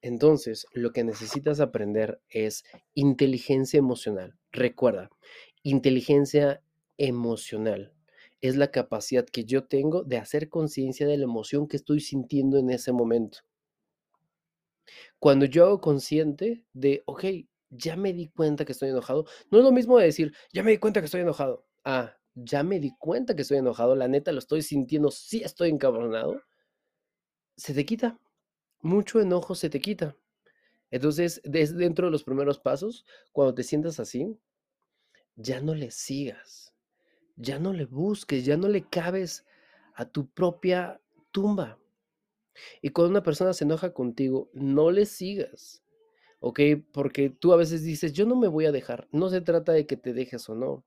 Entonces, 0.00 0.66
lo 0.72 0.92
que 0.92 1.02
necesitas 1.02 1.60
aprender 1.60 2.20
es 2.28 2.64
inteligencia 2.94 3.78
emocional. 3.78 4.38
Recuerda, 4.52 5.10
inteligencia 5.62 6.62
emocional 6.96 7.92
es 8.40 8.56
la 8.56 8.70
capacidad 8.70 9.24
que 9.24 9.44
yo 9.44 9.64
tengo 9.64 10.04
de 10.04 10.18
hacer 10.18 10.48
conciencia 10.48 11.06
de 11.06 11.16
la 11.16 11.24
emoción 11.24 11.66
que 11.66 11.76
estoy 11.76 12.00
sintiendo 12.00 12.58
en 12.58 12.70
ese 12.70 12.92
momento. 12.92 13.38
Cuando 15.18 15.44
yo 15.46 15.66
hago 15.66 15.80
consciente 15.80 16.64
de, 16.72 17.02
ok, 17.06 17.24
ya 17.70 17.96
me 17.96 18.12
di 18.12 18.28
cuenta 18.28 18.64
que 18.64 18.72
estoy 18.72 18.90
enojado, 18.90 19.26
no 19.50 19.58
es 19.58 19.64
lo 19.64 19.72
mismo 19.72 19.98
de 19.98 20.06
decir, 20.06 20.34
ya 20.52 20.62
me 20.62 20.70
di 20.70 20.78
cuenta 20.78 21.00
que 21.00 21.06
estoy 21.06 21.22
enojado. 21.22 21.66
Ah, 21.84 22.16
ya 22.34 22.62
me 22.62 22.78
di 22.80 22.92
cuenta 22.98 23.34
que 23.34 23.42
estoy 23.42 23.58
enojado, 23.58 23.96
la 23.96 24.08
neta 24.08 24.32
lo 24.32 24.38
estoy 24.38 24.62
sintiendo, 24.62 25.10
sí 25.10 25.42
estoy 25.42 25.70
encabronado. 25.70 26.40
Se 27.56 27.74
te 27.74 27.84
quita, 27.84 28.20
mucho 28.80 29.20
enojo 29.20 29.54
se 29.54 29.68
te 29.68 29.80
quita. 29.80 30.16
Entonces, 30.90 31.40
desde 31.44 31.76
dentro 31.76 32.06
de 32.06 32.12
los 32.12 32.24
primeros 32.24 32.58
pasos, 32.58 33.04
cuando 33.32 33.54
te 33.54 33.64
sientas 33.64 34.00
así, 34.00 34.38
ya 35.36 35.60
no 35.60 35.74
le 35.74 35.90
sigas 35.90 36.67
ya 37.38 37.58
no 37.58 37.72
le 37.72 37.86
busques, 37.86 38.44
ya 38.44 38.56
no 38.56 38.68
le 38.68 38.84
cabes 38.84 39.46
a 39.94 40.04
tu 40.04 40.28
propia 40.28 41.00
tumba. 41.30 41.78
Y 42.82 42.90
cuando 42.90 43.10
una 43.10 43.22
persona 43.22 43.52
se 43.52 43.64
enoja 43.64 43.92
contigo, 43.92 44.50
no 44.52 44.90
le 44.90 45.06
sigas, 45.06 45.82
¿ok? 46.40 46.60
Porque 46.92 47.30
tú 47.30 47.52
a 47.52 47.56
veces 47.56 47.84
dices, 47.84 48.12
yo 48.12 48.26
no 48.26 48.36
me 48.36 48.48
voy 48.48 48.66
a 48.66 48.72
dejar. 48.72 49.08
No 49.12 49.28
se 49.30 49.40
trata 49.40 49.72
de 49.72 49.86
que 49.86 49.96
te 49.96 50.12
dejes 50.12 50.48
o 50.48 50.54
no, 50.54 50.84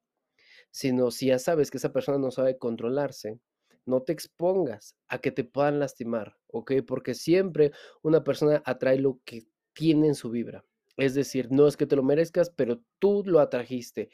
sino 0.71 1.11
si 1.11 1.27
ya 1.27 1.39
sabes 1.39 1.71
que 1.71 1.77
esa 1.77 1.93
persona 1.93 2.17
no 2.17 2.31
sabe 2.31 2.57
controlarse, 2.57 3.39
no 3.85 4.01
te 4.03 4.13
expongas 4.13 4.95
a 5.07 5.19
que 5.19 5.31
te 5.31 5.43
puedan 5.43 5.79
lastimar, 5.79 6.37
¿ok? 6.47 6.73
Porque 6.85 7.13
siempre 7.13 7.71
una 8.01 8.23
persona 8.23 8.61
atrae 8.65 8.99
lo 8.99 9.19
que 9.23 9.47
tiene 9.73 10.07
en 10.07 10.15
su 10.15 10.29
vibra. 10.29 10.65
Es 10.97 11.15
decir, 11.15 11.47
no 11.51 11.67
es 11.67 11.77
que 11.77 11.85
te 11.85 11.95
lo 11.95 12.03
merezcas, 12.03 12.51
pero 12.51 12.81
tú 12.99 13.23
lo 13.25 13.39
atrajiste, 13.39 14.09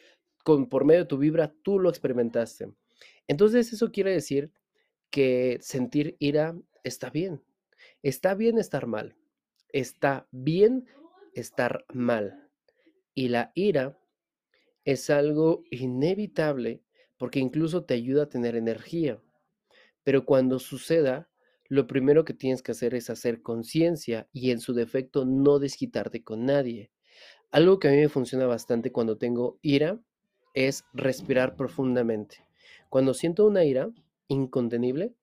por 0.70 0.86
medio 0.86 1.02
de 1.02 1.08
tu 1.08 1.18
vibra, 1.18 1.54
tú 1.64 1.80
lo 1.80 1.90
experimentaste. 1.90 2.72
Entonces 3.28 3.74
eso 3.74 3.92
quiere 3.92 4.12
decir 4.12 4.52
que 5.10 5.58
sentir 5.62 6.16
ira 6.20 6.58
está 6.84 7.10
bien. 7.10 7.44
Está 8.02 8.34
bien 8.34 8.58
estar 8.58 8.88
mal. 8.88 9.16
Está 9.70 10.28
bien 10.32 10.86
estar 11.34 11.86
mal. 11.94 12.50
Y 13.14 13.28
la 13.28 13.52
ira 13.56 14.00
es 14.86 15.10
algo 15.10 15.64
inevitable 15.70 16.82
porque 17.18 17.40
incluso 17.40 17.84
te 17.84 17.96
ayuda 17.96 18.24
a 18.24 18.30
tener 18.30 18.56
energía. 18.56 19.22
Pero 20.04 20.24
cuando 20.24 20.60
suceda, 20.60 21.30
lo 21.68 21.88
primero 21.88 22.24
que 22.24 22.34
tienes 22.34 22.62
que 22.62 22.72
hacer 22.72 22.96
es 22.96 23.10
hacer 23.10 23.42
conciencia 23.42 24.30
y 24.32 24.52
en 24.52 24.62
su 24.62 24.74
defecto 24.74 25.26
no 25.26 25.60
desquitarte 25.60 26.24
con 26.24 26.46
nadie. 26.46 26.92
Algo 27.52 27.80
que 27.80 27.90
a 27.90 27.92
mí 27.92 27.98
me 27.98 28.10
funciona 28.10 28.46
bastante 28.46 28.92
cuando 28.92 29.18
tengo 29.18 29.60
ira 29.62 30.00
es 30.58 30.86
respirar 30.92 31.56
profundamente. 31.56 32.44
Cuando 32.90 33.14
siento 33.14 33.46
una 33.46 33.64
ira 33.64 33.92
incontenible, 34.28 35.14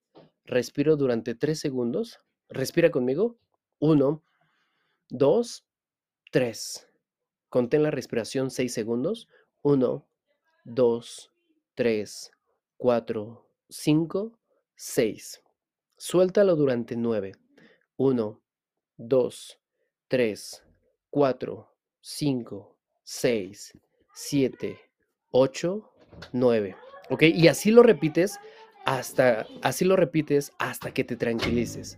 respiro 0.45 0.95
durante 0.95 1.35
tres 1.35 1.59
segundos. 1.59 2.21
Respira 2.47 2.89
conmigo. 2.89 3.35
Uno, 3.79 4.23
dos, 5.09 5.65
tres. 6.31 6.87
Contén 7.49 7.83
la 7.83 7.91
respiración 7.91 8.49
seis 8.49 8.73
segundos. 8.73 9.27
Uno, 9.61 10.07
dos, 10.63 11.33
tres, 11.73 12.31
cuatro, 12.77 13.45
cinco, 13.67 14.39
seis. 14.77 15.43
Suéltalo 15.97 16.55
durante 16.55 16.95
nueve. 16.95 17.33
Uno, 17.97 18.41
dos, 18.95 19.59
tres, 20.07 20.63
cuatro, 21.09 21.75
cinco, 21.99 22.77
seis, 23.03 23.77
siete, 24.13 24.79
8, 25.37 25.91
9. 26.31 26.77
¿Ok? 27.09 27.23
Y 27.23 27.49
así 27.49 27.69
lo 27.69 27.83
repites 27.83 28.39
hasta, 28.85 29.45
así 29.61 29.83
lo 29.83 29.97
repites 29.97 30.53
hasta 30.59 30.93
que 30.93 31.03
te 31.03 31.17
tranquilices. 31.17 31.97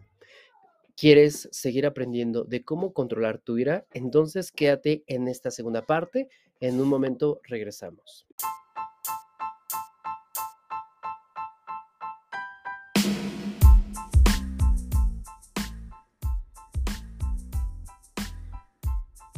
¿Quieres 0.95 1.47
seguir 1.51 1.85
aprendiendo 1.85 2.45
de 2.45 2.65
cómo 2.65 2.93
controlar 2.93 3.37
tu 3.37 3.59
ira? 3.59 3.85
Entonces 3.93 4.51
quédate 4.51 5.03
en 5.05 5.27
esta 5.27 5.51
segunda 5.51 5.85
parte. 5.85 6.29
En 6.59 6.81
un 6.81 6.87
momento 6.87 7.39
regresamos. 7.43 8.25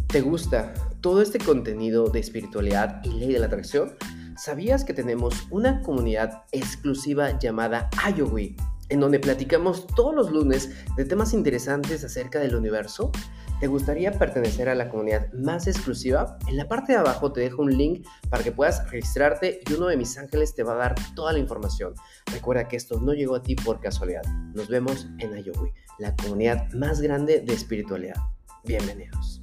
¿Te 0.10 0.22
gusta 0.22 0.74
todo 1.02 1.22
este 1.22 1.38
contenido 1.38 2.10
de 2.10 2.20
espiritualidad 2.20 3.00
y 3.04 3.10
ley 3.10 3.32
de 3.32 3.38
la 3.38 3.46
atracción? 3.46 3.96
¿Sabías 4.36 4.84
que 4.84 4.96
tenemos 4.96 5.46
una 5.52 5.84
comunidad 5.84 6.46
exclusiva 6.52 7.38
llamada 7.38 7.92
Ayowi, 8.04 8.58
en 8.90 9.02
donde 9.02 9.20
platicamos 9.20 9.86
todos 9.86 10.16
los 10.16 10.32
lunes 10.32 10.72
de 10.98 11.06
temas 11.06 11.32
interesantes 11.36 12.04
acerca 12.04 12.40
del 12.40 12.56
universo? 12.56 13.12
¿Te 13.60 13.68
gustaría 13.68 14.12
pertenecer 14.12 14.68
a 14.68 14.74
la 14.74 14.90
comunidad 14.90 15.32
más 15.32 15.68
exclusiva? 15.68 16.40
En 16.48 16.58
la 16.58 16.68
parte 16.68 16.94
de 16.94 16.98
abajo 16.98 17.32
te 17.32 17.42
dejo 17.42 17.62
un 17.62 17.78
link 17.78 18.08
para 18.32 18.44
que 18.44 18.52
puedas 18.52 18.90
registrarte 18.90 19.60
y 19.70 19.74
uno 19.74 19.86
de 19.86 19.98
mis 19.98 20.18
ángeles 20.18 20.56
te 20.56 20.64
va 20.64 20.74
a 20.74 20.78
dar 20.78 20.96
toda 21.14 21.34
la 21.34 21.40
información. 21.40 21.94
Recuerda 22.34 22.68
que 22.68 22.78
esto 22.78 23.00
no 23.00 23.14
llegó 23.14 23.36
a 23.36 23.44
ti 23.44 23.54
por 23.54 23.80
casualidad. 23.80 24.24
Nos 24.56 24.70
vemos 24.70 25.08
en 25.20 25.36
Ayowi, 25.36 25.72
la 26.00 26.16
comunidad 26.16 26.68
más 26.74 27.00
grande 27.00 27.42
de 27.42 27.54
espiritualidad. 27.54 28.18
Bienvenidos. 28.64 29.39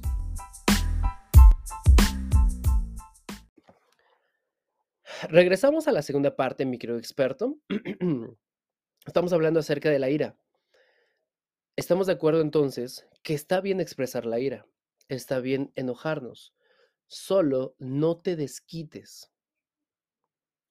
Regresamos 5.29 5.89
a 5.89 5.91
la 5.91 6.01
segunda 6.01 6.37
parte, 6.37 6.65
mi 6.65 6.77
experto. 6.77 7.57
Estamos 9.05 9.33
hablando 9.33 9.59
acerca 9.59 9.89
de 9.89 9.99
la 9.99 10.09
ira. 10.09 10.37
Estamos 11.75 12.07
de 12.07 12.13
acuerdo 12.13 12.41
entonces 12.41 13.05
que 13.23 13.33
está 13.33 13.59
bien 13.59 13.81
expresar 13.81 14.25
la 14.25 14.39
ira, 14.39 14.65
está 15.09 15.39
bien 15.39 15.73
enojarnos, 15.75 16.55
solo 17.07 17.75
no 17.77 18.17
te 18.17 18.35
desquites, 18.35 19.31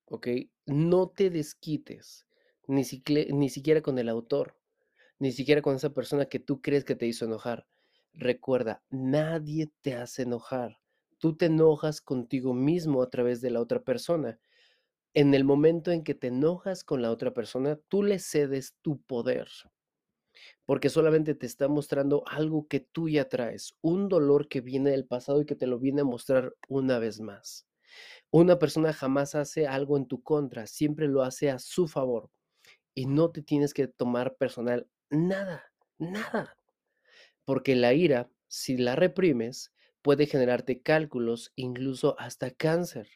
¿ok? 0.06 0.28
No 0.64 1.10
te 1.10 1.30
desquites, 1.30 2.26
ni 2.66 2.84
siquiera 2.84 3.82
con 3.82 3.98
el 3.98 4.08
autor, 4.08 4.56
ni 5.18 5.32
siquiera 5.32 5.62
con 5.62 5.76
esa 5.76 5.90
persona 5.90 6.26
que 6.26 6.40
tú 6.40 6.60
crees 6.60 6.84
que 6.84 6.96
te 6.96 7.06
hizo 7.06 7.26
enojar. 7.26 7.66
Recuerda, 8.14 8.82
nadie 8.90 9.70
te 9.82 9.94
hace 9.94 10.22
enojar. 10.22 10.80
Tú 11.26 11.36
te 11.36 11.46
enojas 11.46 12.00
contigo 12.00 12.54
mismo 12.54 13.02
a 13.02 13.10
través 13.10 13.40
de 13.40 13.50
la 13.50 13.60
otra 13.60 13.82
persona. 13.82 14.38
En 15.12 15.34
el 15.34 15.42
momento 15.42 15.90
en 15.90 16.04
que 16.04 16.14
te 16.14 16.28
enojas 16.28 16.84
con 16.84 17.02
la 17.02 17.10
otra 17.10 17.34
persona, 17.34 17.80
tú 17.88 18.04
le 18.04 18.20
cedes 18.20 18.76
tu 18.80 19.02
poder 19.02 19.48
porque 20.66 20.88
solamente 20.88 21.34
te 21.34 21.46
está 21.46 21.66
mostrando 21.66 22.22
algo 22.28 22.68
que 22.68 22.78
tú 22.78 23.08
ya 23.08 23.28
traes, 23.28 23.76
un 23.80 24.08
dolor 24.08 24.46
que 24.46 24.60
viene 24.60 24.90
del 24.90 25.04
pasado 25.04 25.40
y 25.40 25.46
que 25.46 25.56
te 25.56 25.66
lo 25.66 25.80
viene 25.80 26.02
a 26.02 26.04
mostrar 26.04 26.54
una 26.68 27.00
vez 27.00 27.18
más. 27.18 27.66
Una 28.30 28.60
persona 28.60 28.92
jamás 28.92 29.34
hace 29.34 29.66
algo 29.66 29.96
en 29.96 30.06
tu 30.06 30.22
contra, 30.22 30.68
siempre 30.68 31.08
lo 31.08 31.24
hace 31.24 31.50
a 31.50 31.58
su 31.58 31.88
favor 31.88 32.30
y 32.94 33.06
no 33.06 33.32
te 33.32 33.42
tienes 33.42 33.74
que 33.74 33.88
tomar 33.88 34.36
personal 34.36 34.88
nada, 35.10 35.64
nada. 35.98 36.56
Porque 37.44 37.74
la 37.74 37.94
ira, 37.94 38.30
si 38.46 38.76
la 38.76 38.94
reprimes, 38.94 39.72
puede 40.06 40.26
generarte 40.26 40.82
cálculos, 40.82 41.52
incluso 41.56 42.14
hasta 42.20 42.52
cáncer. 42.52 43.08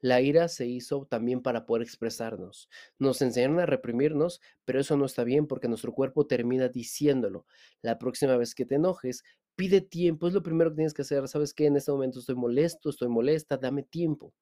La 0.00 0.22
ira 0.22 0.48
se 0.48 0.66
hizo 0.66 1.04
también 1.04 1.42
para 1.42 1.66
poder 1.66 1.82
expresarnos. 1.82 2.70
Nos 2.98 3.20
enseñaron 3.20 3.60
a 3.60 3.66
reprimirnos, 3.66 4.40
pero 4.64 4.80
eso 4.80 4.96
no 4.96 5.04
está 5.04 5.22
bien 5.22 5.46
porque 5.46 5.68
nuestro 5.68 5.92
cuerpo 5.92 6.26
termina 6.26 6.68
diciéndolo. 6.68 7.44
La 7.82 7.98
próxima 7.98 8.38
vez 8.38 8.54
que 8.54 8.64
te 8.64 8.76
enojes, 8.76 9.22
pide 9.54 9.82
tiempo, 9.82 10.28
es 10.28 10.32
lo 10.32 10.42
primero 10.42 10.70
que 10.70 10.76
tienes 10.76 10.94
que 10.94 11.02
hacer. 11.02 11.28
¿Sabes 11.28 11.52
qué? 11.52 11.66
En 11.66 11.76
este 11.76 11.92
momento 11.92 12.20
estoy 12.20 12.36
molesto, 12.36 12.88
estoy 12.88 13.08
molesta, 13.08 13.58
dame 13.58 13.82
tiempo. 13.82 14.32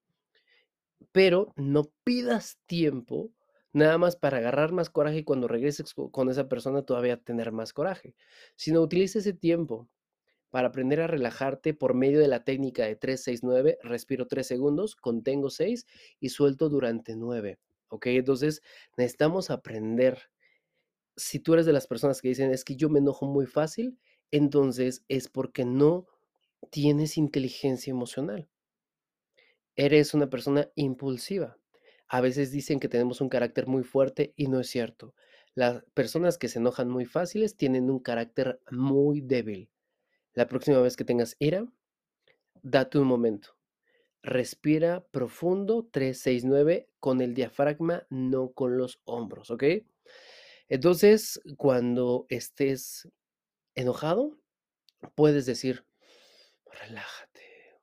Pero 1.10 1.52
no 1.56 1.90
pidas 2.04 2.58
tiempo 2.66 3.32
nada 3.72 3.98
más 3.98 4.14
para 4.14 4.36
agarrar 4.36 4.70
más 4.70 4.88
coraje 4.88 5.18
y 5.18 5.24
cuando 5.24 5.48
regreses 5.48 5.94
con 5.94 6.30
esa 6.30 6.48
persona 6.48 6.82
todavía 6.82 7.16
tener 7.16 7.50
más 7.50 7.72
coraje, 7.72 8.14
sino 8.54 8.82
utilice 8.82 9.18
ese 9.18 9.32
tiempo 9.32 9.88
para 10.50 10.68
aprender 10.68 11.00
a 11.00 11.06
relajarte 11.06 11.74
por 11.74 11.94
medio 11.94 12.20
de 12.20 12.28
la 12.28 12.44
técnica 12.44 12.84
de 12.84 12.96
369, 12.96 13.78
respiro 13.82 14.26
3 14.26 14.46
segundos, 14.46 14.96
contengo 14.96 15.50
6 15.50 15.86
y 16.20 16.28
suelto 16.30 16.68
durante 16.68 17.16
9. 17.16 17.58
¿Ok? 17.88 18.06
Entonces 18.06 18.62
necesitamos 18.96 19.50
aprender. 19.50 20.30
Si 21.16 21.40
tú 21.40 21.54
eres 21.54 21.66
de 21.66 21.72
las 21.72 21.86
personas 21.86 22.22
que 22.22 22.28
dicen 22.28 22.50
es 22.50 22.64
que 22.64 22.76
yo 22.76 22.88
me 22.88 23.00
enojo 23.00 23.26
muy 23.26 23.46
fácil, 23.46 23.98
entonces 24.30 25.04
es 25.08 25.28
porque 25.28 25.64
no 25.64 26.06
tienes 26.70 27.16
inteligencia 27.18 27.90
emocional. 27.90 28.48
Eres 29.76 30.14
una 30.14 30.28
persona 30.28 30.68
impulsiva. 30.74 31.56
A 32.08 32.20
veces 32.20 32.50
dicen 32.50 32.80
que 32.80 32.88
tenemos 32.88 33.20
un 33.20 33.28
carácter 33.28 33.66
muy 33.66 33.84
fuerte 33.84 34.32
y 34.36 34.48
no 34.48 34.60
es 34.60 34.68
cierto. 34.68 35.14
Las 35.54 35.84
personas 35.94 36.38
que 36.38 36.48
se 36.48 36.58
enojan 36.58 36.88
muy 36.88 37.04
fáciles 37.04 37.56
tienen 37.56 37.90
un 37.90 38.00
carácter 38.00 38.60
muy 38.70 39.20
débil. 39.20 39.70
La 40.34 40.46
próxima 40.46 40.80
vez 40.80 40.96
que 40.96 41.04
tengas 41.04 41.36
ira, 41.38 41.66
date 42.62 42.98
un 42.98 43.06
momento. 43.06 43.56
Respira 44.22 45.04
profundo, 45.10 45.88
3, 45.90 46.18
6, 46.18 46.44
9, 46.44 46.88
con 47.00 47.20
el 47.20 47.34
diafragma, 47.34 48.06
no 48.10 48.52
con 48.52 48.76
los 48.76 49.00
hombros, 49.04 49.50
¿ok? 49.50 49.64
Entonces, 50.68 51.40
cuando 51.56 52.26
estés 52.28 53.08
enojado, 53.74 54.36
puedes 55.14 55.46
decir, 55.46 55.84
relájate, 56.70 57.80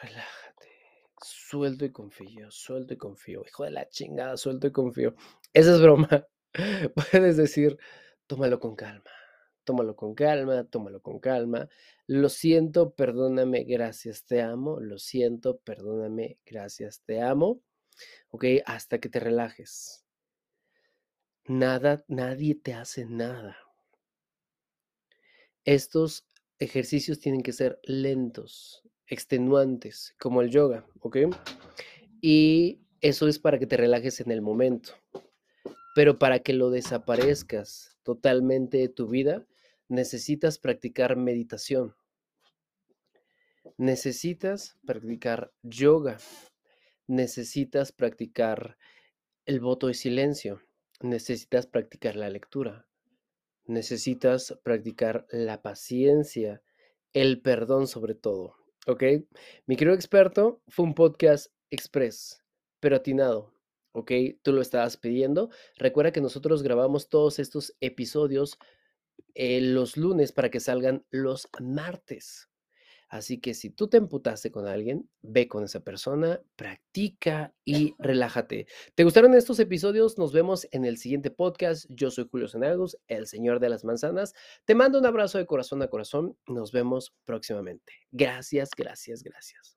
relájate, 0.00 0.68
suelto 1.24 1.84
y 1.84 1.92
confío, 1.92 2.50
suelto 2.50 2.94
y 2.94 2.98
confío, 2.98 3.42
hijo 3.46 3.64
de 3.64 3.70
la 3.70 3.88
chingada, 3.88 4.36
suelto 4.36 4.68
y 4.68 4.72
confío. 4.72 5.14
Esa 5.52 5.74
es 5.74 5.80
broma. 5.80 6.26
Puedes 7.10 7.36
decir, 7.36 7.78
tómalo 8.26 8.60
con 8.60 8.76
calma 8.76 9.10
tómalo 9.64 9.96
con 9.96 10.14
calma, 10.14 10.64
tómalo 10.64 11.00
con 11.00 11.18
calma. 11.18 11.68
Lo 12.06 12.28
siento, 12.28 12.94
perdóname, 12.94 13.64
gracias, 13.64 14.24
te 14.24 14.42
amo. 14.42 14.80
Lo 14.80 14.98
siento, 14.98 15.58
perdóname, 15.58 16.38
gracias, 16.44 17.02
te 17.04 17.20
amo. 17.20 17.62
Ok, 18.30 18.44
hasta 18.66 18.98
que 18.98 19.08
te 19.08 19.20
relajes. 19.20 20.04
Nada, 21.46 22.04
nadie 22.08 22.54
te 22.54 22.74
hace 22.74 23.04
nada. 23.04 23.56
Estos 25.64 26.26
ejercicios 26.58 27.18
tienen 27.18 27.42
que 27.42 27.52
ser 27.52 27.80
lentos, 27.82 28.82
extenuantes, 29.06 30.14
como 30.18 30.42
el 30.42 30.50
yoga, 30.50 30.86
¿ok? 31.00 31.18
Y 32.20 32.80
eso 33.00 33.26
es 33.26 33.38
para 33.38 33.58
que 33.58 33.66
te 33.66 33.76
relajes 33.76 34.20
en 34.20 34.30
el 34.30 34.42
momento. 34.42 34.92
Pero 35.94 36.18
para 36.18 36.38
que 36.38 36.52
lo 36.52 36.70
desaparezcas 36.70 37.98
totalmente 38.02 38.78
de 38.78 38.88
tu 38.88 39.08
vida, 39.08 39.44
necesitas 39.88 40.58
practicar 40.58 41.16
meditación. 41.16 41.94
Necesitas 43.76 44.78
practicar 44.86 45.52
yoga. 45.62 46.18
Necesitas 47.06 47.92
practicar 47.92 48.78
el 49.46 49.60
voto 49.60 49.88
de 49.88 49.94
silencio. 49.94 50.62
Necesitas 51.00 51.66
practicar 51.66 52.16
la 52.16 52.30
lectura. 52.30 52.86
Necesitas 53.64 54.58
practicar 54.62 55.26
la 55.30 55.62
paciencia, 55.62 56.62
el 57.12 57.40
perdón 57.40 57.86
sobre 57.86 58.14
todo. 58.14 58.56
¿Ok? 58.86 59.04
Mi 59.66 59.76
querido 59.76 59.94
experto 59.94 60.60
fue 60.68 60.84
un 60.84 60.94
podcast 60.94 61.52
express, 61.70 62.42
pero 62.80 62.96
atinado. 62.96 63.52
¿Ok? 63.92 64.10
Tú 64.42 64.52
lo 64.52 64.60
estabas 64.60 64.96
pidiendo. 64.96 65.50
Recuerda 65.76 66.12
que 66.12 66.20
nosotros 66.20 66.62
grabamos 66.62 67.08
todos 67.08 67.38
estos 67.38 67.76
episodios 67.80 68.58
eh, 69.34 69.60
los 69.60 69.96
lunes 69.96 70.32
para 70.32 70.50
que 70.50 70.60
salgan 70.60 71.04
los 71.10 71.48
martes. 71.60 72.48
Así 73.12 73.40
que 73.40 73.52
si 73.52 73.68
tú 73.68 73.88
te 73.88 73.98
emputaste 73.98 74.50
con 74.50 74.66
alguien, 74.66 75.06
ve 75.20 75.46
con 75.46 75.64
esa 75.64 75.80
persona, 75.80 76.40
practica 76.56 77.52
y 77.62 77.94
relájate. 77.98 78.66
¿Te 78.94 79.04
gustaron 79.04 79.34
estos 79.34 79.60
episodios? 79.60 80.16
Nos 80.16 80.32
vemos 80.32 80.66
en 80.70 80.86
el 80.86 80.96
siguiente 80.96 81.30
podcast. 81.30 81.84
Yo 81.90 82.10
soy 82.10 82.26
Julio 82.30 82.48
Senagos, 82.48 82.96
el 83.08 83.26
señor 83.26 83.60
de 83.60 83.68
las 83.68 83.84
manzanas. 83.84 84.32
Te 84.64 84.74
mando 84.74 84.98
un 84.98 85.04
abrazo 85.04 85.36
de 85.36 85.44
corazón 85.44 85.82
a 85.82 85.88
corazón. 85.88 86.38
Nos 86.46 86.72
vemos 86.72 87.14
próximamente. 87.26 87.92
Gracias, 88.12 88.70
gracias, 88.74 89.22
gracias. 89.22 89.76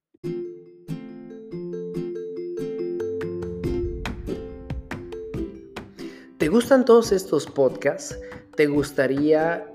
¿Te 6.37 6.47
gustan 6.47 6.85
todos 6.85 7.11
estos 7.11 7.47
podcasts? 7.47 8.17
¿Te 8.55 8.67
gustaría 8.67 9.65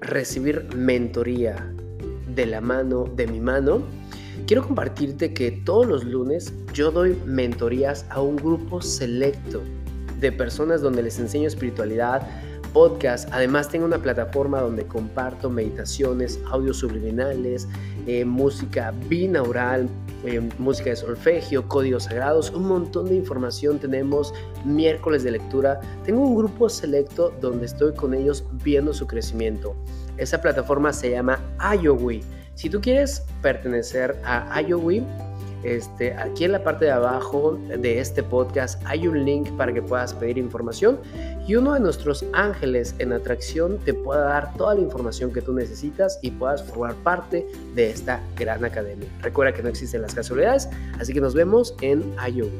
recibir 0.00 0.66
mentoría 0.74 1.70
de 2.34 2.46
la 2.46 2.62
mano, 2.62 3.04
de 3.04 3.26
mi 3.26 3.38
mano? 3.38 3.82
Quiero 4.46 4.66
compartirte 4.66 5.34
que 5.34 5.50
todos 5.50 5.86
los 5.86 6.04
lunes 6.04 6.54
yo 6.72 6.90
doy 6.90 7.18
mentorías 7.26 8.06
a 8.08 8.22
un 8.22 8.36
grupo 8.36 8.80
selecto 8.80 9.60
de 10.20 10.32
personas 10.32 10.80
donde 10.80 11.02
les 11.02 11.18
enseño 11.18 11.48
espiritualidad, 11.48 12.26
podcast. 12.72 13.28
Además 13.30 13.68
tengo 13.68 13.84
una 13.84 13.98
plataforma 13.98 14.62
donde 14.62 14.86
comparto 14.86 15.50
meditaciones, 15.50 16.40
audios 16.50 16.78
subliminales, 16.78 17.68
eh, 18.06 18.24
música 18.24 18.94
binaural, 19.06 19.86
eh, 20.24 20.40
música 20.58 20.90
de 20.90 20.96
solfegio, 20.96 21.66
códigos 21.68 22.04
sagrados, 22.04 22.50
un 22.50 22.66
montón 22.66 23.08
de 23.08 23.14
información 23.14 23.78
tenemos 23.78 24.34
miércoles 24.64 25.24
de 25.24 25.32
lectura. 25.32 25.80
Tengo 26.04 26.20
un 26.22 26.36
grupo 26.36 26.68
selecto 26.68 27.32
donde 27.40 27.66
estoy 27.66 27.94
con 27.94 28.14
ellos 28.14 28.44
viendo 28.62 28.92
su 28.92 29.06
crecimiento. 29.06 29.74
Esa 30.16 30.40
plataforma 30.40 30.92
se 30.92 31.10
llama 31.10 31.40
IOWI. 31.74 32.22
Si 32.54 32.68
tú 32.68 32.80
quieres 32.80 33.24
pertenecer 33.40 34.20
a 34.24 34.60
IOWI, 34.60 35.02
este, 35.62 36.14
aquí 36.14 36.44
en 36.44 36.52
la 36.52 36.64
parte 36.64 36.86
de 36.86 36.90
abajo 36.90 37.58
de 37.68 38.00
este 38.00 38.22
podcast 38.22 38.82
hay 38.86 39.06
un 39.06 39.24
link 39.24 39.50
para 39.56 39.72
que 39.72 39.82
puedas 39.82 40.14
pedir 40.14 40.38
información 40.38 40.98
y 41.46 41.56
uno 41.56 41.74
de 41.74 41.80
nuestros 41.80 42.24
ángeles 42.32 42.94
en 42.98 43.12
atracción 43.12 43.78
te 43.78 43.92
pueda 43.92 44.22
dar 44.22 44.54
toda 44.54 44.74
la 44.74 44.80
información 44.80 45.32
que 45.32 45.42
tú 45.42 45.52
necesitas 45.52 46.18
y 46.22 46.30
puedas 46.30 46.62
formar 46.62 46.94
parte 46.96 47.46
de 47.74 47.90
esta 47.90 48.20
gran 48.36 48.64
academia. 48.64 49.08
Recuerda 49.20 49.52
que 49.52 49.62
no 49.62 49.68
existen 49.68 50.02
las 50.02 50.14
casualidades, 50.14 50.68
así 50.98 51.12
que 51.12 51.20
nos 51.20 51.34
vemos 51.34 51.74
en 51.80 52.14
IOU. 52.32 52.50